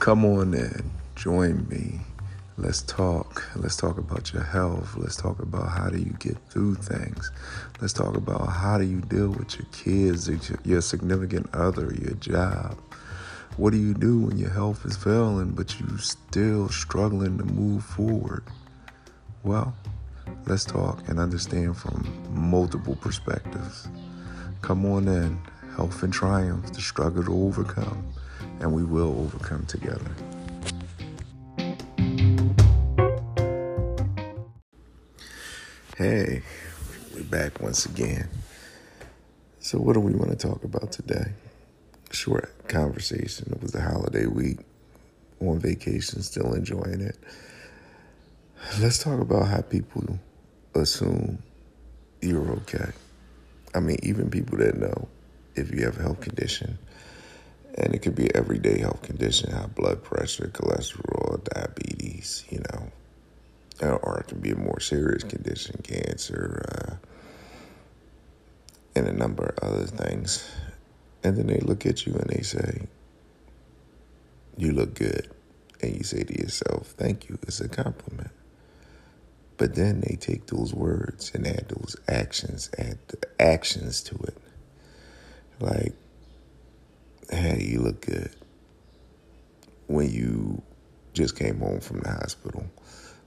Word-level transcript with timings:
Come 0.00 0.24
on 0.24 0.54
in, 0.54 0.90
join 1.14 1.68
me. 1.68 2.00
Let's 2.56 2.80
talk. 2.80 3.44
Let's 3.54 3.76
talk 3.76 3.98
about 3.98 4.32
your 4.32 4.42
health. 4.42 4.96
Let's 4.96 5.14
talk 5.14 5.40
about 5.40 5.68
how 5.68 5.90
do 5.90 5.98
you 5.98 6.16
get 6.18 6.38
through 6.48 6.76
things. 6.76 7.30
Let's 7.82 7.92
talk 7.92 8.16
about 8.16 8.46
how 8.46 8.78
do 8.78 8.84
you 8.84 9.02
deal 9.02 9.28
with 9.28 9.58
your 9.58 9.66
kids, 9.72 10.30
your 10.64 10.80
significant 10.80 11.54
other, 11.54 11.92
your 11.94 12.14
job. 12.14 12.78
What 13.58 13.72
do 13.72 13.76
you 13.76 13.92
do 13.92 14.20
when 14.20 14.38
your 14.38 14.48
health 14.48 14.86
is 14.86 14.96
failing 14.96 15.50
but 15.50 15.78
you 15.78 15.98
still 15.98 16.70
struggling 16.70 17.36
to 17.36 17.44
move 17.44 17.84
forward? 17.84 18.44
Well, 19.44 19.74
let's 20.46 20.64
talk 20.64 21.06
and 21.10 21.20
understand 21.20 21.76
from 21.76 22.10
multiple 22.30 22.96
perspectives. 22.96 23.86
Come 24.62 24.86
on 24.86 25.08
in. 25.08 25.38
Health 25.76 26.02
and 26.02 26.12
triumph, 26.12 26.72
the 26.72 26.80
struggle 26.80 27.22
to 27.22 27.44
overcome, 27.44 28.12
and 28.60 28.72
we 28.72 28.84
will 28.84 29.18
overcome 29.20 29.64
together. 29.66 30.10
Hey, 35.96 36.42
we're 37.14 37.24
back 37.24 37.60
once 37.60 37.86
again. 37.86 38.28
So, 39.58 39.78
what 39.78 39.94
do 39.94 40.00
we 40.00 40.14
want 40.14 40.30
to 40.30 40.36
talk 40.36 40.64
about 40.64 40.92
today? 40.92 41.32
Short 42.10 42.68
conversation. 42.68 43.52
It 43.52 43.62
was 43.62 43.74
a 43.74 43.80
holiday 43.80 44.26
week, 44.26 44.58
on 45.40 45.58
vacation, 45.58 46.22
still 46.22 46.54
enjoying 46.54 47.00
it. 47.00 47.18
Let's 48.80 49.02
talk 49.02 49.20
about 49.20 49.48
how 49.48 49.62
people 49.62 50.18
assume 50.74 51.42
you're 52.20 52.50
okay. 52.52 52.92
I 53.74 53.80
mean, 53.80 53.98
even 54.02 54.30
people 54.30 54.58
that 54.58 54.76
know 54.76 55.08
if 55.54 55.72
you 55.72 55.84
have 55.84 55.98
a 55.98 56.02
health 56.02 56.20
condition, 56.20 56.78
and 57.76 57.94
it 57.94 58.00
could 58.02 58.14
be 58.14 58.34
everyday 58.34 58.80
health 58.80 59.02
condition, 59.02 59.52
high 59.52 59.66
blood 59.66 60.02
pressure, 60.04 60.50
cholesterol, 60.52 61.42
diabetes, 61.44 62.44
you 62.50 62.60
know, 62.72 63.96
or 64.02 64.20
it 64.20 64.28
can 64.28 64.40
be 64.40 64.50
a 64.50 64.56
more 64.56 64.80
serious 64.80 65.24
condition, 65.24 65.80
cancer, 65.82 66.64
uh, 66.74 66.94
and 68.96 69.08
a 69.08 69.12
number 69.12 69.54
of 69.62 69.70
other 69.70 69.86
things. 69.86 70.50
And 71.24 71.36
then 71.36 71.46
they 71.48 71.60
look 71.60 71.86
at 71.86 72.06
you 72.06 72.14
and 72.14 72.30
they 72.30 72.42
say, 72.42 72.86
You 74.56 74.72
look 74.72 74.94
good. 74.94 75.30
And 75.82 75.96
you 75.96 76.04
say 76.04 76.24
to 76.24 76.40
yourself, 76.40 76.88
Thank 76.96 77.28
you. 77.28 77.38
It's 77.42 77.60
a 77.60 77.68
compliment. 77.68 78.30
But 79.58 79.74
then 79.74 80.00
they 80.00 80.16
take 80.16 80.46
those 80.46 80.74
words 80.74 81.32
and 81.34 81.46
add 81.46 81.68
those 81.68 81.96
actions, 82.08 82.70
add 82.78 82.98
the 83.08 83.18
actions 83.40 84.02
to 84.04 84.16
it. 84.16 84.38
Like, 85.60 85.94
hey, 87.30 87.62
you 87.62 87.80
look 87.80 88.04
good. 88.06 88.34
When 89.86 90.10
you 90.10 90.62
just 91.12 91.36
came 91.36 91.58
home 91.58 91.80
from 91.80 92.00
the 92.00 92.10
hospital, 92.10 92.64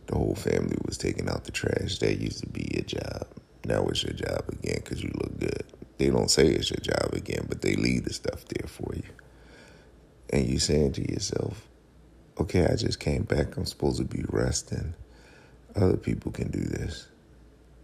the 0.08 0.16
whole 0.16 0.36
family 0.36 0.78
was 0.86 0.98
taking 0.98 1.30
out 1.30 1.46
the 1.46 1.52
trash. 1.52 2.00
That 2.00 2.20
used 2.20 2.40
to 2.42 2.50
be 2.50 2.70
your 2.74 2.84
job. 2.84 3.28
Now 3.66 3.86
it's 3.88 4.04
your 4.04 4.14
job 4.14 4.44
again 4.50 4.82
because 4.84 5.02
you 5.02 5.12
look 5.16 5.40
good. 5.40 5.64
They 5.98 6.10
don't 6.10 6.30
say 6.32 6.48
it's 6.48 6.70
your 6.70 6.82
job 6.82 7.14
again, 7.14 7.46
but 7.48 7.62
they 7.62 7.76
leave 7.76 8.06
the 8.06 8.14
stuff 8.14 8.46
there 8.46 8.68
for 8.68 8.94
you. 8.96 9.10
And 10.32 10.48
you're 10.48 10.60
saying 10.60 10.94
to 10.94 11.12
yourself, 11.12 11.68
okay, 12.40 12.66
I 12.66 12.76
just 12.76 13.00
came 13.00 13.24
back. 13.24 13.56
I'm 13.56 13.66
supposed 13.66 13.98
to 13.98 14.04
be 14.04 14.24
resting. 14.28 14.94
Other 15.76 15.98
people 15.98 16.32
can 16.32 16.50
do 16.52 16.60
this, 16.62 17.08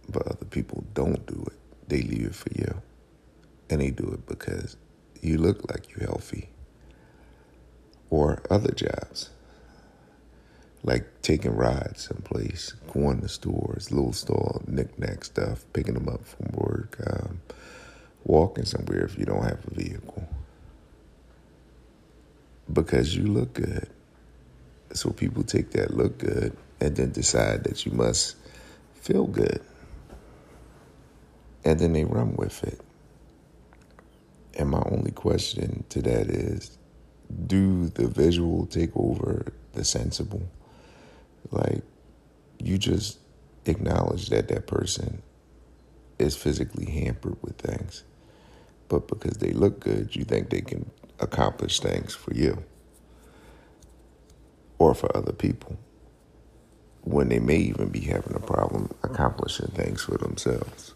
but 0.08 0.26
other 0.26 0.44
people 0.44 0.84
don't 0.94 1.24
do 1.26 1.44
it. 1.46 1.58
They 1.88 2.02
leave 2.02 2.26
it 2.26 2.34
for 2.34 2.50
you. 2.54 2.82
And 3.70 3.80
they 3.80 3.90
do 3.90 4.10
it 4.12 4.26
because 4.26 4.76
you 5.22 5.38
look 5.38 5.70
like 5.70 5.90
you're 5.90 6.08
healthy. 6.08 6.48
Or 8.10 8.42
other 8.50 8.72
jobs, 8.72 9.30
like 10.82 11.22
taking 11.22 11.54
rides 11.54 12.08
someplace, 12.08 12.72
going 12.92 13.20
to 13.20 13.28
stores, 13.28 13.92
little 13.92 14.12
store, 14.12 14.60
knick-knack 14.66 15.24
stuff, 15.24 15.64
picking 15.72 15.94
them 15.94 16.08
up 16.08 16.26
from 16.26 16.48
work, 16.54 16.98
um, 17.06 17.40
walking 18.24 18.64
somewhere 18.64 19.04
if 19.04 19.16
you 19.16 19.24
don't 19.24 19.44
have 19.44 19.64
a 19.70 19.74
vehicle. 19.74 20.28
Because 22.72 23.16
you 23.16 23.26
look 23.26 23.54
good. 23.54 23.88
So 24.92 25.10
people 25.10 25.44
take 25.44 25.70
that 25.72 25.94
look 25.94 26.18
good 26.18 26.56
and 26.80 26.96
then 26.96 27.12
decide 27.12 27.62
that 27.64 27.86
you 27.86 27.92
must 27.92 28.36
feel 28.94 29.26
good. 29.26 29.62
And 31.64 31.78
then 31.78 31.92
they 31.92 32.04
run 32.04 32.34
with 32.36 32.64
it. 32.64 32.80
And 34.54 34.70
my 34.70 34.82
only 34.90 35.12
question 35.12 35.84
to 35.90 36.02
that 36.02 36.28
is 36.28 36.78
do 37.46 37.88
the 37.88 38.08
visual 38.08 38.66
take 38.66 38.90
over 38.96 39.52
the 39.72 39.84
sensible? 39.84 40.42
Like, 41.50 41.82
you 42.58 42.78
just 42.78 43.18
acknowledge 43.66 44.28
that 44.30 44.48
that 44.48 44.66
person 44.66 45.22
is 46.18 46.36
physically 46.36 46.90
hampered 46.90 47.36
with 47.42 47.58
things. 47.58 48.04
But 48.88 49.08
because 49.08 49.38
they 49.38 49.52
look 49.52 49.80
good, 49.80 50.14
you 50.16 50.24
think 50.24 50.50
they 50.50 50.60
can 50.60 50.90
accomplish 51.20 51.80
things 51.80 52.14
for 52.14 52.34
you 52.34 52.64
or 54.78 54.94
for 54.94 55.14
other 55.16 55.32
people 55.32 55.78
when 57.02 57.28
they 57.28 57.38
may 57.38 57.56
even 57.56 57.88
be 57.88 58.00
having 58.00 58.34
a 58.34 58.40
problem 58.40 58.90
accomplishing 59.02 59.68
things 59.68 60.02
for 60.02 60.18
themselves. 60.18 60.94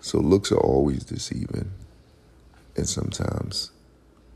So 0.00 0.18
looks 0.18 0.52
are 0.52 0.58
always 0.58 1.04
deceiving. 1.04 1.72
And 2.76 2.88
sometimes 2.88 3.70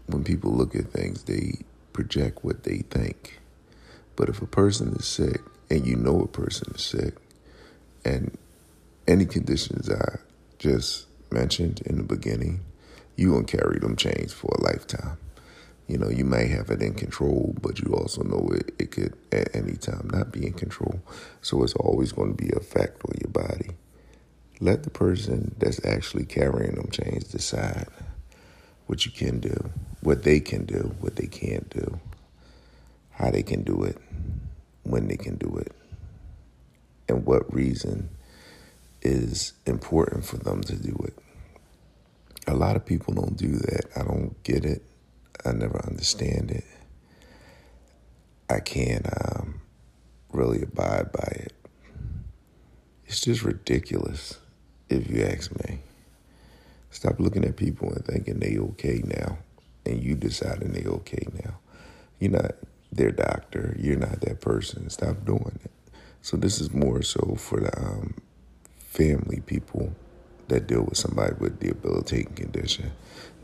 when 0.07 0.25
people 0.25 0.53
look 0.53 0.75
at 0.75 0.91
things, 0.91 1.25
they 1.25 1.61
project 1.93 2.45
what 2.45 2.65
they 2.65 2.79
think. 2.91 3.41
But 4.15 4.29
if 4.29 4.41
a 4.43 4.47
person 4.47 4.95
is 4.99 5.07
sick 5.07 5.41
and 5.71 5.87
you 5.87 5.97
know 5.97 6.21
a 6.21 6.29
person 6.29 6.73
is 6.75 6.83
sick, 6.83 7.15
and 8.05 8.37
any 9.09 9.25
conditions 9.25 9.91
I 9.91 10.19
just 10.59 11.07
mentioned 11.31 11.83
in 11.87 11.97
the 11.97 12.03
beginning, 12.03 12.61
you 13.17 13.33
gonna 13.33 13.45
carry 13.45 13.79
them 13.79 13.97
chains 13.97 14.33
for 14.33 14.55
a 14.59 14.63
lifetime. 14.63 15.19
You 15.87 15.99
know, 15.99 16.09
you 16.09 16.25
may 16.25 16.49
have 16.49 16.71
it 16.71 16.83
in 16.83 16.95
control, 16.95 17.55
but 17.63 17.79
you 17.79 17.95
also 17.95 18.23
know 18.23 18.49
it, 18.53 18.75
it 18.79 18.91
could 18.91 19.15
at 19.31 19.55
any 19.55 19.75
time 19.77 20.11
not 20.13 20.33
be 20.33 20.47
in 20.47 20.53
control. 20.53 21.01
So 21.43 21.63
it's 21.63 21.75
always 21.75 22.11
going 22.11 22.37
to 22.37 22.43
be 22.45 22.51
a 22.53 22.57
effect 22.57 23.03
on 23.05 23.15
your 23.23 23.31
body. 23.31 23.71
Let 24.59 24.83
the 24.83 24.91
person 24.91 25.55
that's 25.59 25.85
actually 25.85 26.25
carrying 26.25 26.75
them 26.75 26.91
chains 26.91 27.29
decide 27.29 27.87
what 28.87 29.05
you 29.05 29.13
can 29.13 29.41
do, 29.41 29.71
what 30.01 30.23
they 30.23 30.41
can 30.41 30.65
do, 30.65 30.95
what 31.01 31.17
they 31.17 31.27
can't 31.27 31.69
do, 31.71 32.01
how 33.11 33.31
they 33.31 33.43
can 33.43 33.63
do 33.63 33.83
it, 33.85 33.99
when 34.83 35.09
they 35.09 35.17
can 35.17 35.37
do 35.37 35.57
it, 35.57 35.73
and 37.09 37.27
what 37.27 37.53
reason 37.53 38.09
is 39.03 39.53
important 39.67 40.25
for 40.25 40.37
them 40.37 40.63
to 40.63 40.77
do 40.77 40.97
it. 41.05 41.15
A 42.47 42.55
lot 42.55 42.77
of 42.77 42.87
people 42.87 43.15
don't 43.15 43.37
do 43.37 43.53
that. 43.53 43.87
I 43.97 44.03
don't 44.03 44.41
get 44.45 44.65
it. 44.65 44.83
I 45.45 45.53
never 45.53 45.85
understand 45.85 46.51
it. 46.51 46.65
I 48.49 48.61
can't 48.61 49.07
um, 49.07 49.61
really 50.33 50.63
abide 50.63 51.11
by 51.13 51.29
it. 51.33 51.53
It's 53.07 53.21
just 53.21 53.43
ridiculous, 53.43 54.39
if 54.89 55.11
you 55.11 55.25
ask 55.25 55.53
me. 55.67 55.81
Stop 56.97 57.21
looking 57.21 57.45
at 57.45 57.57
people 57.57 57.93
and 57.93 58.05
thinking 58.07 58.41
they 58.41 58.57
okay 58.59 59.03
now, 59.05 59.37
and 59.85 60.03
you 60.03 60.15
deciding 60.15 60.73
they 60.73 60.87
okay 60.87 61.27
now. 61.45 61.59
You're 62.19 62.31
not 62.33 62.53
their 62.91 63.11
doctor. 63.11 63.77
You're 63.79 63.99
not 63.99 64.23
that 64.23 64.41
person. 64.41 64.89
Stop 64.89 65.27
doing 65.27 65.61
it. 65.63 65.71
So 66.23 66.39
this 66.39 66.59
is 66.59 66.73
more 66.73 67.03
so 67.03 67.37
for 67.39 67.61
the 67.61 67.79
um, 67.79 68.15
family 68.79 69.43
people 69.45 69.95
that 70.49 70.67
deal 70.67 70.85
with 70.85 70.97
somebody 70.97 71.35
with 71.39 71.61
debilitating 71.61 72.33
condition. 72.33 72.93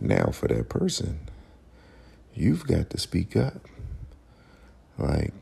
Now 0.01 0.31
for 0.33 0.49
that 0.49 0.71
person 0.71 1.21
you've 2.35 2.67
got 2.67 2.89
to 2.91 2.99
speak 2.99 3.37
up. 3.37 3.69
Like, 4.99 5.35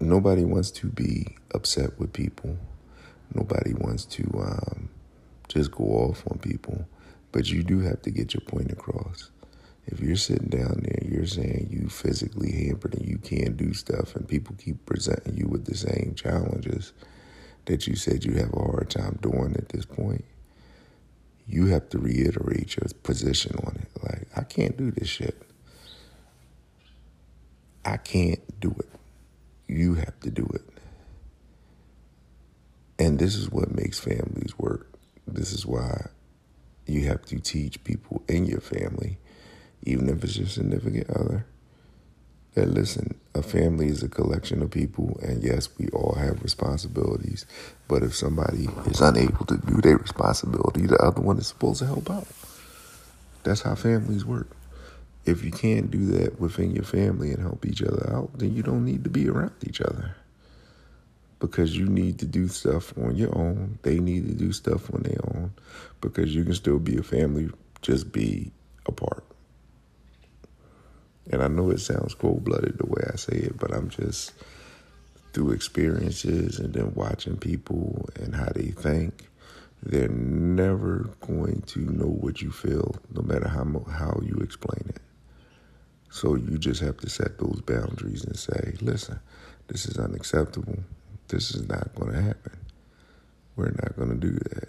nobody 0.00 0.44
wants 0.44 0.70
to 0.72 0.86
be 0.86 1.36
upset 1.54 1.98
with 1.98 2.14
people. 2.14 2.56
Nobody 3.34 3.74
wants 3.74 4.06
to 4.06 4.24
um, 4.42 4.88
just 5.48 5.70
go 5.70 5.84
off 5.84 6.24
on 6.30 6.38
people. 6.38 6.86
But 7.32 7.50
you 7.50 7.62
do 7.62 7.80
have 7.80 8.02
to 8.02 8.10
get 8.10 8.34
your 8.34 8.40
point 8.42 8.72
across. 8.72 9.30
If 9.86 10.00
you're 10.00 10.16
sitting 10.16 10.48
down 10.48 10.82
there, 10.84 11.02
you're 11.10 11.26
saying 11.26 11.68
you 11.70 11.88
physically 11.88 12.66
hampered 12.66 12.94
and 12.94 13.08
you 13.08 13.18
can't 13.18 13.56
do 13.56 13.72
stuff, 13.74 14.14
and 14.14 14.28
people 14.28 14.54
keep 14.58 14.84
presenting 14.86 15.36
you 15.36 15.46
with 15.48 15.64
the 15.64 15.76
same 15.76 16.14
challenges 16.16 16.92
that 17.66 17.86
you 17.86 17.96
said 17.96 18.24
you 18.24 18.34
have 18.34 18.52
a 18.52 18.58
hard 18.58 18.90
time 18.90 19.18
doing 19.22 19.54
at 19.56 19.68
this 19.70 19.84
point, 19.84 20.24
you 21.46 21.66
have 21.66 21.88
to 21.90 21.98
reiterate 21.98 22.76
your 22.76 22.86
position 23.02 23.56
on 23.64 23.76
it. 23.76 24.02
Like, 24.02 24.28
I 24.36 24.42
can't 24.42 24.76
do 24.76 24.90
this 24.90 25.08
shit. 25.08 25.42
I 27.84 27.96
can't 27.96 28.60
do 28.60 28.74
it. 28.78 28.88
You 29.66 29.94
have 29.94 30.18
to 30.20 30.30
do 30.30 30.48
it. 30.54 30.62
And 32.98 33.18
this 33.18 33.34
is 33.34 33.50
what 33.50 33.74
makes 33.74 33.98
families 33.98 34.58
work. 34.58 34.88
This 35.26 35.52
is 35.52 35.64
why 35.66 36.08
you 36.86 37.06
have 37.06 37.24
to 37.26 37.38
teach 37.38 37.82
people 37.84 38.22
in 38.28 38.46
your 38.46 38.60
family, 38.60 39.18
even 39.82 40.08
if 40.08 40.24
it's 40.24 40.36
your 40.36 40.48
significant 40.48 41.08
other, 41.10 41.46
that 42.54 42.68
listen, 42.68 43.18
a 43.34 43.42
family 43.42 43.88
is 43.88 44.02
a 44.02 44.08
collection 44.08 44.60
of 44.62 44.70
people, 44.70 45.18
and 45.22 45.42
yes, 45.42 45.68
we 45.78 45.88
all 45.88 46.14
have 46.14 46.42
responsibilities. 46.42 47.46
But 47.86 48.02
if 48.02 48.14
somebody 48.14 48.68
is 48.86 49.00
unable 49.00 49.46
to 49.46 49.56
do 49.56 49.80
their 49.80 49.96
responsibility, 49.96 50.86
the 50.86 50.98
other 50.98 51.20
one 51.20 51.38
is 51.38 51.46
supposed 51.46 51.78
to 51.80 51.86
help 51.86 52.10
out. 52.10 52.26
That's 53.44 53.62
how 53.62 53.74
families 53.74 54.24
work. 54.24 54.48
If 55.24 55.44
you 55.44 55.52
can't 55.52 55.90
do 55.90 56.06
that 56.06 56.40
within 56.40 56.72
your 56.74 56.84
family 56.84 57.30
and 57.30 57.40
help 57.42 57.64
each 57.66 57.82
other 57.82 58.10
out, 58.12 58.38
then 58.38 58.54
you 58.54 58.62
don't 58.62 58.84
need 58.84 59.04
to 59.04 59.10
be 59.10 59.28
around 59.28 59.52
each 59.66 59.80
other. 59.80 60.16
Because 61.40 61.76
you 61.76 61.86
need 61.86 62.18
to 62.20 62.26
do 62.26 62.48
stuff 62.48 62.96
on 62.98 63.16
your 63.16 63.36
own. 63.36 63.78
They 63.82 63.98
need 63.98 64.28
to 64.28 64.34
do 64.34 64.52
stuff 64.52 64.92
on 64.94 65.02
their 65.02 65.18
own. 65.34 65.52
Because 66.00 66.34
you 66.34 66.44
can 66.44 66.54
still 66.54 66.78
be 66.78 66.96
a 66.98 67.02
family, 67.02 67.50
just 67.82 68.12
be 68.12 68.52
apart. 68.86 69.24
And 71.30 71.42
I 71.42 71.48
know 71.48 71.70
it 71.70 71.80
sounds 71.80 72.14
cold 72.14 72.44
blooded 72.44 72.78
the 72.78 72.86
way 72.86 73.02
I 73.12 73.16
say 73.16 73.36
it, 73.36 73.58
but 73.58 73.72
I'm 73.74 73.88
just 73.88 74.32
through 75.32 75.52
experiences 75.52 76.58
and 76.58 76.74
then 76.74 76.92
watching 76.94 77.36
people 77.36 78.08
and 78.16 78.34
how 78.34 78.50
they 78.54 78.72
think, 78.72 79.28
they're 79.82 80.08
never 80.08 81.08
going 81.20 81.62
to 81.68 81.80
know 81.80 82.06
what 82.06 82.42
you 82.42 82.50
feel, 82.50 82.96
no 83.14 83.22
matter 83.22 83.48
how 83.48 83.64
how 83.90 84.20
you 84.22 84.36
explain 84.42 84.84
it. 84.88 85.00
So 86.10 86.34
you 86.34 86.58
just 86.58 86.80
have 86.80 86.98
to 86.98 87.08
set 87.08 87.38
those 87.38 87.62
boundaries 87.62 88.24
and 88.24 88.36
say, 88.36 88.74
listen, 88.80 89.20
this 89.68 89.86
is 89.86 89.96
unacceptable. 89.96 90.80
This 91.30 91.54
is 91.54 91.68
not 91.68 91.94
going 91.94 92.12
to 92.12 92.20
happen. 92.20 92.58
We're 93.54 93.70
not 93.70 93.96
going 93.96 94.10
to 94.10 94.16
do 94.16 94.32
that. 94.32 94.68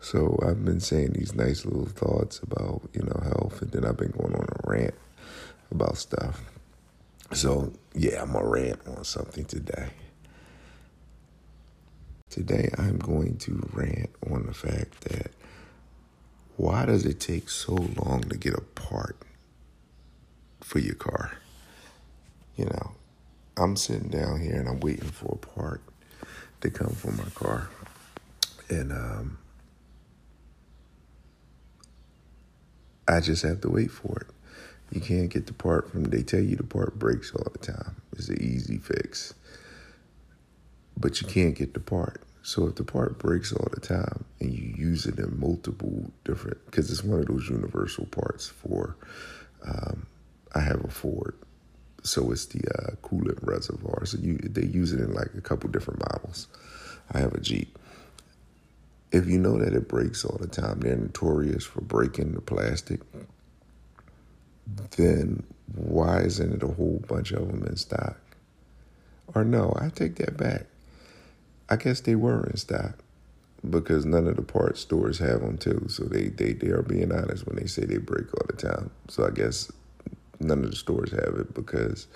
So 0.00 0.36
I've 0.44 0.64
been 0.64 0.80
saying 0.80 1.12
these 1.12 1.34
nice 1.36 1.64
little 1.64 1.86
thoughts 1.86 2.40
about, 2.40 2.82
you 2.92 3.02
know, 3.02 3.20
health, 3.22 3.62
and 3.62 3.70
then 3.70 3.84
I've 3.84 3.96
been 3.96 4.10
going 4.10 4.34
on 4.34 4.42
a 4.42 4.68
rant 4.68 4.94
about 5.70 5.96
stuff. 5.96 6.42
So 7.32 7.72
yeah, 7.94 8.20
I'm 8.22 8.32
gonna 8.32 8.46
rant 8.46 8.80
on 8.88 9.04
something 9.04 9.44
today. 9.44 9.90
Today 12.28 12.70
I'm 12.76 12.98
going 12.98 13.36
to 13.38 13.68
rant 13.72 14.10
on 14.30 14.46
the 14.46 14.54
fact 14.54 15.02
that 15.02 15.30
why 16.56 16.84
does 16.86 17.06
it 17.06 17.20
take 17.20 17.48
so 17.48 17.74
long 17.74 18.22
to 18.22 18.36
get 18.36 18.54
a 18.54 18.60
part 18.60 19.16
for 20.60 20.80
your 20.80 20.96
car? 20.96 21.38
You 22.56 22.64
know, 22.66 22.91
I'm 23.56 23.76
sitting 23.76 24.08
down 24.08 24.40
here 24.40 24.56
and 24.56 24.68
I'm 24.68 24.80
waiting 24.80 25.10
for 25.10 25.34
a 25.34 25.46
part 25.46 25.82
to 26.62 26.70
come 26.70 26.90
for 26.90 27.12
my 27.12 27.28
car. 27.34 27.68
And 28.68 28.92
um, 28.92 29.38
I 33.06 33.20
just 33.20 33.42
have 33.42 33.60
to 33.62 33.68
wait 33.68 33.90
for 33.90 34.18
it. 34.20 34.26
You 34.90 35.00
can't 35.00 35.30
get 35.30 35.46
the 35.46 35.52
part 35.52 35.90
from, 35.90 36.04
they 36.04 36.22
tell 36.22 36.40
you 36.40 36.56
the 36.56 36.62
part 36.62 36.98
breaks 36.98 37.32
all 37.34 37.50
the 37.52 37.58
time. 37.58 37.96
It's 38.12 38.28
an 38.28 38.42
easy 38.42 38.78
fix. 38.78 39.34
But 40.98 41.20
you 41.20 41.26
can't 41.26 41.54
get 41.54 41.74
the 41.74 41.80
part. 41.80 42.22
So 42.42 42.66
if 42.66 42.74
the 42.74 42.84
part 42.84 43.18
breaks 43.18 43.52
all 43.52 43.68
the 43.72 43.80
time 43.80 44.24
and 44.40 44.52
you 44.52 44.74
use 44.76 45.06
it 45.06 45.18
in 45.18 45.38
multiple 45.38 46.10
different, 46.24 46.64
because 46.66 46.90
it's 46.90 47.04
one 47.04 47.20
of 47.20 47.26
those 47.26 47.48
universal 47.48 48.06
parts 48.06 48.48
for, 48.48 48.96
um, 49.66 50.06
I 50.54 50.60
have 50.60 50.84
a 50.84 50.88
Ford, 50.88 51.36
so 52.02 52.32
it's 52.32 52.46
the 52.46 52.60
uh, 52.68 52.96
coolant 53.02 53.38
reservoir. 53.42 54.04
So 54.04 54.18
you 54.18 54.38
they 54.38 54.66
use 54.66 54.92
it 54.92 55.00
in 55.00 55.12
like 55.12 55.30
a 55.36 55.40
couple 55.40 55.70
different 55.70 56.00
models. 56.00 56.48
I 57.12 57.18
have 57.18 57.34
a 57.34 57.40
Jeep 57.40 57.78
if 59.12 59.26
you 59.26 59.38
know 59.38 59.58
that 59.58 59.74
it 59.74 59.88
breaks 59.88 60.24
all 60.24 60.38
the 60.38 60.48
time, 60.48 60.80
they're 60.80 60.96
notorious 60.96 61.64
for 61.64 61.82
breaking 61.82 62.32
the 62.32 62.40
plastic, 62.40 63.00
then 64.96 65.42
why 65.74 66.20
isn't 66.20 66.54
it 66.54 66.62
a 66.62 66.68
whole 66.68 67.02
bunch 67.06 67.30
of 67.32 67.46
them 67.46 67.62
in 67.64 67.76
stock? 67.76 68.18
Or 69.34 69.44
no, 69.44 69.76
I 69.78 69.90
take 69.90 70.16
that 70.16 70.36
back. 70.36 70.64
I 71.68 71.76
guess 71.76 72.00
they 72.00 72.14
were 72.14 72.46
in 72.46 72.56
stock 72.56 72.98
because 73.68 74.04
none 74.04 74.26
of 74.26 74.36
the 74.36 74.42
parts 74.42 74.80
stores 74.80 75.18
have 75.18 75.40
them 75.40 75.58
too. 75.58 75.86
So 75.88 76.04
they, 76.04 76.28
they, 76.28 76.54
they 76.54 76.68
are 76.68 76.82
being 76.82 77.12
honest 77.12 77.46
when 77.46 77.56
they 77.56 77.66
say 77.66 77.84
they 77.84 77.98
break 77.98 78.32
all 78.34 78.46
the 78.46 78.56
time. 78.56 78.90
So 79.08 79.26
I 79.26 79.30
guess 79.30 79.70
none 80.42 80.64
of 80.64 80.70
the 80.70 80.76
stores 80.76 81.10
have 81.12 81.36
it 81.38 81.54
because 81.54 82.06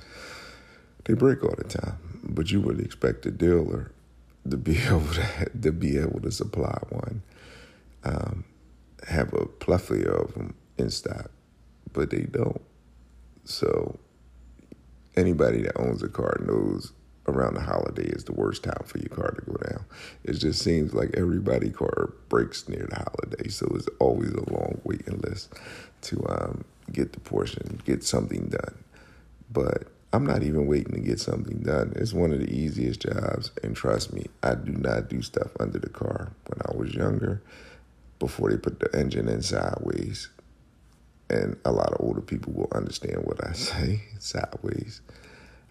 they 1.05 1.15
break 1.15 1.45
all 1.45 1.55
the 1.57 1.65
time. 1.65 1.99
But 2.23 2.51
you 2.51 2.61
would 2.61 2.81
expect 2.81 3.27
a 3.27 3.31
dealer 3.31 3.93
to 4.51 4.57
be 4.57 4.79
able 4.87 5.07
to 5.13 5.51
to 5.63 5.73
be 5.73 5.99
able 5.99 6.21
to 6.21 6.31
supply 6.31 6.79
one. 6.91 7.23
Um, 8.05 8.45
have 9.09 9.33
a 9.35 9.47
plethora 9.47 10.23
of 10.23 10.35
them 10.35 10.55
in 10.79 10.91
stock, 10.91 11.31
but 11.93 12.11
they 12.11 12.23
don't. 12.23 12.63
So 13.45 13.99
anybody 15.17 15.63
that 15.63 15.79
owns 15.79 16.03
a 16.03 16.09
car 16.09 16.39
knows 16.41 16.93
around 17.29 17.55
the 17.55 17.61
holiday 17.61 18.05
is 18.05 18.25
the 18.25 18.33
worst 18.33 18.63
time 18.65 18.83
for 18.85 18.99
your 18.99 19.09
car 19.09 19.31
to 19.31 19.43
go 19.43 19.57
down. 19.69 19.85
It 20.25 20.35
just 20.35 20.63
seems 20.63 20.95
like 20.95 21.11
everybody 21.15 21.71
car 21.71 22.13
breaks 22.29 22.69
near 22.69 22.87
the 22.89 22.97
holiday, 22.97 23.49
so 23.49 23.67
it's 23.75 23.89
always 23.99 24.31
a 24.31 24.53
long 24.53 24.81
waiting 24.85 25.19
list 25.19 25.53
to 26.03 26.25
um, 26.29 26.65
get 26.93 27.13
the 27.13 27.21
portion, 27.21 27.81
get 27.85 28.05
something 28.05 28.47
done. 28.47 28.85
But 29.51 29.89
I'm 30.13 30.27
not 30.27 30.43
even 30.43 30.67
waiting 30.67 30.95
to 30.95 31.01
get 31.01 31.21
something 31.21 31.59
done. 31.59 31.93
It's 31.97 32.13
one 32.13 32.33
of 32.33 32.41
the 32.41 32.53
easiest 32.53 33.01
jobs. 33.01 33.51
And 33.63 33.77
trust 33.77 34.13
me, 34.13 34.27
I 34.43 34.55
do 34.55 34.73
not 34.73 35.09
do 35.09 35.23
stuff 35.23 35.51
under 35.61 35.79
the 35.79 35.89
car. 35.89 36.33
When 36.47 36.61
I 36.67 36.77
was 36.77 36.95
younger, 36.95 37.43
before 38.19 38.51
they 38.51 38.57
put 38.57 38.81
the 38.81 38.95
engine 38.99 39.29
in 39.29 39.43
sideways, 39.43 40.29
and 41.29 41.57
a 41.65 41.73
lot 41.73 41.93
of 41.93 42.01
older 42.01 42.21
people 42.21 42.53
will 42.53 42.71
understand 42.73 43.25
what 43.25 43.45
I 43.47 43.53
say 43.55 44.03
sideways, 44.19 45.01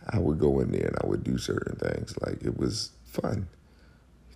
I 0.10 0.20
would 0.20 0.40
go 0.40 0.60
in 0.60 0.72
there 0.72 0.88
and 0.88 0.98
I 1.04 1.08
would 1.08 1.24
do 1.24 1.38
certain 1.38 1.78
things. 1.78 2.16
Like 2.22 2.44
it 2.44 2.58
was 2.58 2.92
fun 3.06 3.48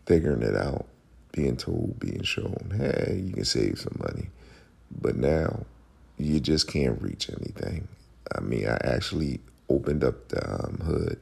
figuring 0.10 0.42
it 0.42 0.56
out, 0.56 0.88
being 1.32 1.56
told, 1.56 2.00
being 2.00 2.24
shown, 2.24 2.74
hey, 2.76 3.22
you 3.24 3.32
can 3.32 3.46
save 3.46 3.78
some 3.78 3.96
money. 4.00 4.32
But 4.90 5.16
now 5.16 5.68
you 6.20 6.40
just 6.40 6.68
can't 6.68 7.02
reach 7.02 7.30
anything. 7.30 7.88
I 8.36 8.42
mean, 8.42 8.68
I 8.68 8.78
actually 8.84 9.40
opened 9.70 10.04
up 10.04 10.30
the 10.30 10.66
um, 10.66 10.80
hood 10.86 11.22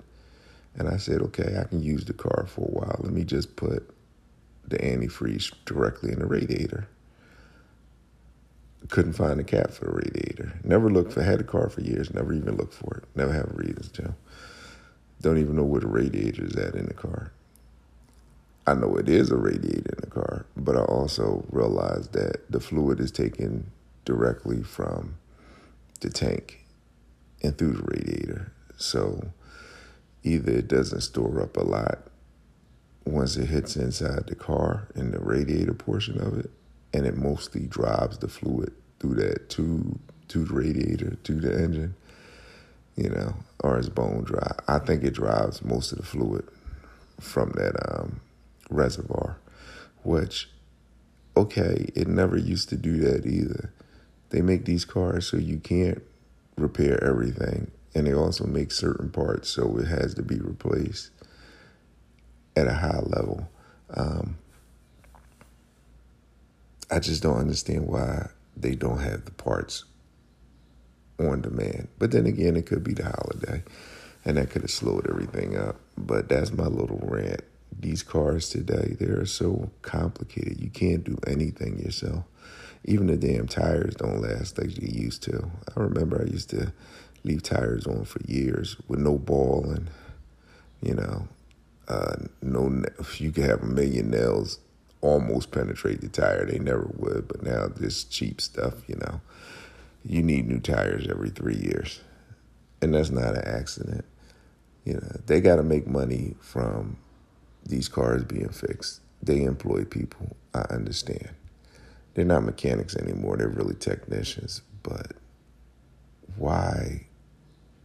and 0.76 0.90
I 0.90 0.98
said, 0.98 1.22
okay, 1.22 1.58
I 1.60 1.66
can 1.66 1.82
use 1.82 2.06
the 2.06 2.14
car 2.14 2.46
for 2.48 2.62
a 2.62 2.72
while. 2.72 3.00
Let 3.00 3.14
me 3.14 3.24
just 3.24 3.56
put 3.56 3.90
the 4.68 4.78
antifreeze 4.78 5.54
directly 5.66 6.12
in 6.12 6.20
the 6.20 6.26
radiator. 6.26 6.88
Couldn't 8.90 9.14
find 9.14 9.40
a 9.40 9.44
cap 9.44 9.72
for 9.72 9.86
the 9.86 9.92
radiator. 9.92 10.60
Never 10.64 10.90
looked 10.90 11.14
for, 11.14 11.24
had 11.24 11.42
a 11.42 11.44
car 11.44 11.70
for 11.70 11.82
years, 11.82 12.14
never 12.14 12.34
even 12.34 12.58
looked 12.58 12.74
for 12.74 12.98
it. 12.98 13.04
Never 13.16 13.34
have 13.34 13.52
reasons 13.54 13.90
to. 13.94 14.16
Don't 15.22 15.38
even 15.40 15.56
know 15.56 15.64
where 15.64 15.82
the 15.82 15.88
radiator 15.88 16.46
is 16.46 16.56
at 16.56 16.76
in 16.76 16.86
the 16.86 16.94
car. 16.94 17.32
I 18.68 18.74
know 18.76 18.98
it 18.98 19.10
is 19.10 19.32
a 19.32 19.38
radiator 19.38 19.94
in 19.94 20.02
the 20.02 20.08
car, 20.08 20.46
but 20.56 20.76
I 20.76 20.82
also 20.82 21.46
realized 21.52 22.14
that 22.14 22.52
the 22.52 22.60
fluid 22.60 23.00
is 23.00 23.12
taken 23.12 23.72
directly 24.08 24.64
from 24.64 25.16
the 26.00 26.10
tank 26.10 26.64
and 27.44 27.58
through 27.58 27.74
the 27.74 27.84
radiator. 27.84 28.54
So 28.78 29.32
either 30.24 30.54
it 30.54 30.70
doesn't 30.70 31.02
store 31.02 31.42
up 31.42 31.58
a 31.58 31.64
lot 31.64 32.00
once 33.06 33.36
it 33.36 33.48
hits 33.48 33.76
inside 33.76 34.28
the 34.28 34.36
car 34.36 34.88
in 34.96 35.12
the 35.12 35.20
radiator 35.20 35.74
portion 35.74 36.22
of 36.22 36.40
it, 36.40 36.50
and 36.94 37.06
it 37.06 37.18
mostly 37.18 37.66
drives 37.68 38.18
the 38.20 38.30
fluid 38.30 38.72
through 39.00 39.16
that 39.16 39.50
tube 39.50 40.00
to 40.30 40.46
the 40.46 40.54
radiator 40.54 41.16
to 41.24 41.34
the 41.42 41.54
engine, 41.62 41.94
you 42.96 43.10
know, 43.10 43.34
or 43.60 43.78
it's 43.78 43.90
bone 43.90 44.24
dry. 44.24 44.54
I 44.70 44.80
think 44.80 45.04
it 45.04 45.16
drives 45.16 45.66
most 45.66 45.92
of 45.92 45.98
the 45.98 46.06
fluid 46.06 46.48
from 47.20 47.52
that 47.56 47.76
um, 47.92 48.22
reservoir, 48.70 49.38
which, 50.04 50.50
okay, 51.36 51.90
it 51.94 52.08
never 52.08 52.38
used 52.38 52.70
to 52.70 52.78
do 52.78 52.98
that 53.00 53.26
either. 53.26 53.74
They 54.30 54.42
make 54.42 54.66
these 54.66 54.86
cars 54.86 55.28
so 55.28 55.38
you 55.38 55.60
can't 55.60 56.02
repair 56.58 57.04
everything. 57.04 57.72
And 57.96 58.06
they 58.06 58.14
also 58.14 58.46
make 58.46 58.72
certain 58.72 59.10
parts 59.10 59.50
so 59.50 59.78
it 59.78 59.88
has 59.88 60.14
to 60.16 60.22
be 60.22 60.40
replaced 60.40 61.12
at 62.56 62.68
a 62.68 62.74
high 62.74 63.00
level. 63.00 63.50
Um, 63.94 64.38
I 66.92 67.00
just 67.00 67.24
don't 67.24 67.38
understand 67.38 67.88
why 67.88 68.30
they 68.56 68.76
don't 68.76 69.00
have 69.00 69.26
the 69.26 69.32
parts 69.32 69.86
on 71.20 71.42
demand. 71.42 71.88
But 71.98 72.12
then 72.12 72.26
again, 72.26 72.56
it 72.56 72.66
could 72.66 72.84
be 72.84 72.94
the 72.94 73.06
holiday, 73.06 73.64
and 74.26 74.38
that 74.38 74.50
could 74.50 74.62
have 74.62 74.72
slowed 74.72 75.08
everything 75.10 75.58
up. 75.58 75.80
But 75.98 76.30
that's 76.30 76.52
my 76.52 76.66
little 76.66 77.00
rant. 77.04 77.42
These 77.78 78.04
cars 78.04 78.50
today, 78.50 78.96
they're 79.00 79.26
so 79.26 79.70
complicated. 79.82 80.62
You 80.62 80.70
can't 80.70 81.04
do 81.04 81.18
anything 81.28 81.80
yourself. 81.80 82.24
Even 82.88 83.08
the 83.08 83.18
damn 83.18 83.48
tires 83.48 83.96
don't 83.96 84.22
last 84.22 84.58
like 84.58 84.74
they 84.74 84.88
used 84.88 85.22
to. 85.24 85.52
I 85.76 85.80
remember 85.80 86.22
I 86.22 86.32
used 86.32 86.50
to 86.52 86.74
leave 87.24 87.44
tires 87.44 87.86
on 87.86 88.06
for 88.06 88.22
years 88.26 88.78
with 88.88 89.00
no 89.00 89.18
ball 89.18 89.70
and, 89.70 89.90
you 90.82 90.96
know, 90.96 91.28
uh, 91.90 92.16
no. 92.42 92.84
You 93.18 93.32
could 93.32 93.44
have 93.44 93.62
a 93.62 93.68
million 93.68 94.10
nails 94.10 94.60
almost 95.02 95.52
penetrate 95.52 96.02
the 96.02 96.08
tire. 96.08 96.46
They 96.46 96.60
never 96.60 96.90
would. 96.96 97.28
But 97.28 97.44
now 97.44 97.68
this 97.68 98.04
cheap 98.04 98.42
stuff, 98.42 98.88
you 98.88 98.96
know, 98.96 99.22
you 100.06 100.22
need 100.22 100.48
new 100.48 100.60
tires 100.60 101.08
every 101.10 101.30
three 101.30 101.58
years. 101.58 102.02
And 102.82 102.94
that's 102.94 103.10
not 103.10 103.36
an 103.36 103.46
accident. 103.46 104.06
You 104.86 104.94
know, 104.96 105.20
they 105.26 105.42
got 105.42 105.58
to 105.58 105.64
make 105.64 105.88
money 105.88 106.36
from 106.40 106.98
these 107.66 107.90
cars 107.90 108.24
being 108.24 108.50
fixed. 108.50 109.02
They 109.22 109.44
employ 109.44 109.84
people. 109.84 110.38
I 110.54 110.62
understand. 110.70 111.30
They're 112.18 112.26
not 112.26 112.46
mechanics 112.46 112.96
anymore. 112.96 113.38
They're 113.38 113.48
really 113.48 113.76
technicians. 113.76 114.64
But 114.82 115.12
why 116.36 117.06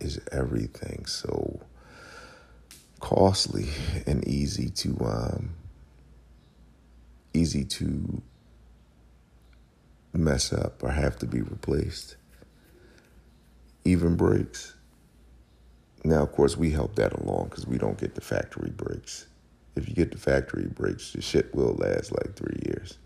is 0.00 0.20
everything 0.32 1.04
so 1.04 1.60
costly 3.00 3.68
and 4.06 4.26
easy 4.26 4.70
to 4.70 4.96
um, 5.04 5.50
easy 7.34 7.62
to 7.62 8.22
mess 10.14 10.50
up 10.50 10.82
or 10.82 10.92
have 10.92 11.18
to 11.18 11.26
be 11.26 11.42
replaced? 11.42 12.16
Even 13.84 14.16
brakes. 14.16 14.72
Now, 16.04 16.22
of 16.22 16.32
course, 16.32 16.56
we 16.56 16.70
help 16.70 16.94
that 16.96 17.12
along 17.12 17.50
because 17.50 17.66
we 17.66 17.76
don't 17.76 17.98
get 17.98 18.14
the 18.14 18.22
factory 18.22 18.70
brakes. 18.70 19.26
If 19.76 19.90
you 19.90 19.94
get 19.94 20.10
the 20.10 20.16
factory 20.16 20.68
brakes, 20.68 21.12
the 21.12 21.20
shit 21.20 21.54
will 21.54 21.74
last 21.74 22.12
like 22.12 22.34
three 22.34 22.62
years. 22.64 22.96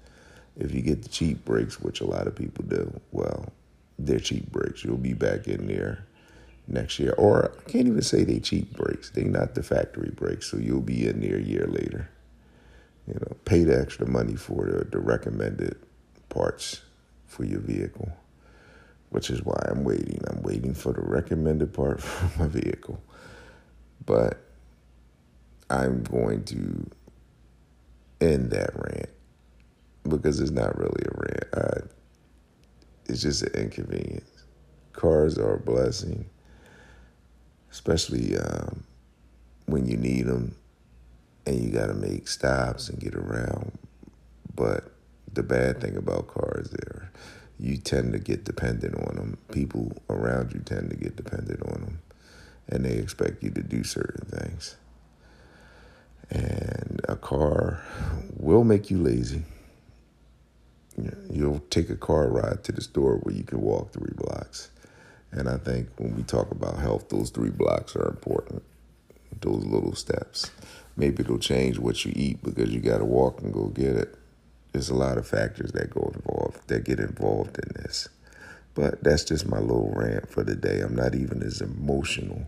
If 0.59 0.75
you 0.75 0.81
get 0.81 1.03
the 1.03 1.09
cheap 1.09 1.45
brakes, 1.45 1.81
which 1.81 2.01
a 2.01 2.07
lot 2.07 2.27
of 2.27 2.35
people 2.35 2.65
do, 2.65 3.01
well, 3.13 3.53
they're 3.99 4.19
cheap 4.19 4.51
brakes. 4.51 4.85
You'll 4.85 4.97
be 4.97 5.13
back 5.13 5.47
in 5.49 5.67
there 5.67 6.07
next 6.67 6.99
year. 6.99 7.13
Or 7.19 7.53
I 7.59 7.71
can't 7.71 7.87
even 7.87 8.03
say 8.03 8.25
they 8.25 8.41
cheap 8.41 8.73
brakes. 8.77 9.11
They're 9.11 9.25
not 9.25 9.55
the 9.55 9.63
factory 9.63 10.11
brakes, 10.11 10.51
so 10.51 10.57
you'll 10.57 10.81
be 10.81 11.07
in 11.07 11.21
there 11.21 11.37
a 11.37 11.43
year 11.43 11.67
later. 11.67 12.09
You 13.07 13.15
know, 13.15 13.37
pay 13.45 13.65
the 13.65 13.79
extra 13.79 14.09
money 14.09 14.35
for 14.35 14.67
the, 14.67 14.85
the 14.85 14.99
recommended 14.99 15.77
parts 16.29 16.83
for 17.27 17.45
your 17.45 17.61
vehicle, 17.61 18.11
which 19.11 19.31
is 19.31 19.43
why 19.45 19.61
I'm 19.69 19.85
waiting. 19.85 20.21
I'm 20.29 20.43
waiting 20.43 20.75
for 20.75 20.93
the 20.93 21.03
recommended 21.03 21.73
part 21.73 22.01
for 22.03 22.43
my 22.43 22.49
vehicle. 22.49 23.01
But 24.05 24.41
I'm 25.69 26.03
going 26.03 26.45
to 26.45 26.91
end 28.21 28.51
that 28.51 28.71
rant 28.75 29.11
because 30.07 30.41
it's 30.41 30.51
not 30.51 30.79
really 30.79 31.03
a 31.05 31.19
rant. 31.19 31.55
I, 31.55 31.81
it's 33.07 33.23
just 33.23 33.43
an 33.43 33.55
inconvenience. 33.55 34.45
Cars 34.93 35.39
are 35.39 35.55
a 35.55 35.61
blessing, 35.61 36.29
especially 37.71 38.37
um, 38.39 38.85
when 39.67 39.87
you 39.87 39.97
need 39.97 40.27
them 40.27 40.57
and 41.47 41.63
you 41.63 41.71
got 41.71 41.87
to 41.87 41.95
make 41.95 42.27
stops 42.29 42.89
and 42.89 42.99
get 42.99 43.15
around. 43.15 43.79
But 44.55 44.93
the 45.33 45.43
bad 45.43 45.81
thing 45.81 45.97
about 45.97 46.27
cars 46.27 46.71
there, 46.71 47.11
you 47.59 47.77
tend 47.77 48.13
to 48.13 48.19
get 48.19 48.45
dependent 48.45 48.95
on 49.09 49.17
them. 49.17 49.39
People 49.53 49.93
around 50.11 50.53
you 50.53 50.61
tend 50.61 50.91
to 50.91 50.97
get 50.97 51.17
dependent 51.17 51.63
on 51.63 51.81
them, 51.83 51.99
and 52.69 52.85
they 52.85 52.95
expect 52.95 53.43
you 53.43 53.51
to 53.51 53.63
do 53.63 53.85
certain 53.85 54.27
things. 54.27 54.77
And 56.29 57.01
a 57.09 57.17
car 57.17 57.83
will 58.37 58.65
make 58.65 58.91
you 58.91 58.99
lazy. 58.99 59.45
You'll 61.31 61.61
take 61.71 61.91
a 61.91 61.97
car 61.97 62.29
ride 62.29 62.65
to 62.65 62.73
the 62.73 62.81
store 62.81 63.17
where 63.17 63.35
you 63.35 63.45
can 63.45 63.61
walk 63.61 63.93
three 63.93 64.15
blocks. 64.17 64.71
And 65.31 65.49
I 65.49 65.59
think 65.59 65.89
when 65.99 66.17
we 66.17 66.23
talk 66.23 66.51
about 66.51 66.79
health, 66.79 67.09
those 67.09 67.31
three 67.31 67.51
blocks 67.51 67.95
are 67.97 68.09
important. 68.09 68.63
Those 69.41 69.65
little 69.67 69.95
steps. 69.95 70.51
Maybe 70.97 71.23
it'll 71.23 71.39
change 71.39 71.79
what 71.79 72.05
you 72.05 72.13
eat 72.17 72.43
because 72.43 72.71
you 72.71 72.81
got 72.81 72.99
to 72.99 73.05
walk 73.05 73.43
and 73.43 73.53
go 73.53 73.67
get 73.67 73.97
it. 73.97 74.15
There's 74.73 74.89
a 74.89 74.95
lot 74.95 75.19
of 75.19 75.27
factors 75.27 75.73
that 75.73 75.91
go 75.91 76.11
involved 76.15 76.69
that 76.69 76.85
get 76.85 77.01
involved 77.01 77.59
in 77.59 77.83
this. 77.83 78.09
But 78.75 79.03
that's 79.03 79.25
just 79.25 79.47
my 79.47 79.59
little 79.59 79.93
rant 79.95 80.31
for 80.31 80.43
the 80.43 80.55
day. 80.55 80.81
I'm 80.81 80.95
not 80.95 81.15
even 81.15 81.43
as 81.43 81.61
emotional 81.61 82.47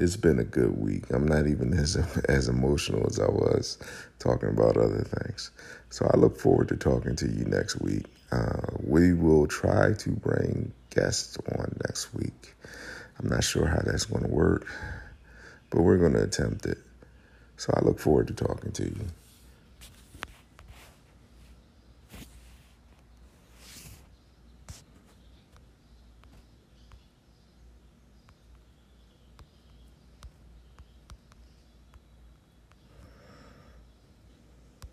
it's 0.00 0.16
been 0.16 0.38
a 0.38 0.44
good 0.44 0.80
week. 0.80 1.04
I'm 1.10 1.28
not 1.28 1.46
even 1.46 1.72
as 1.78 1.96
as 2.28 2.48
emotional 2.48 3.06
as 3.06 3.20
I 3.20 3.28
was 3.28 3.78
talking 4.18 4.48
about 4.48 4.76
other 4.76 5.04
things. 5.04 5.50
So 5.90 6.10
I 6.12 6.16
look 6.16 6.38
forward 6.38 6.68
to 6.68 6.76
talking 6.76 7.16
to 7.16 7.26
you 7.26 7.44
next 7.44 7.80
week. 7.80 8.06
Uh, 8.32 8.60
we 8.82 9.12
will 9.12 9.46
try 9.46 9.92
to 9.92 10.10
bring 10.10 10.72
guests 10.90 11.36
on 11.58 11.76
next 11.86 12.14
week. 12.14 12.54
I'm 13.18 13.28
not 13.28 13.44
sure 13.44 13.66
how 13.66 13.82
that's 13.84 14.06
going 14.06 14.22
to 14.22 14.30
work, 14.30 14.66
but 15.68 15.82
we're 15.82 15.98
going 15.98 16.14
to 16.14 16.22
attempt 16.22 16.64
it. 16.64 16.78
So 17.56 17.74
I 17.76 17.84
look 17.84 17.98
forward 17.98 18.28
to 18.28 18.34
talking 18.34 18.72
to 18.72 18.84
you. 18.84 19.06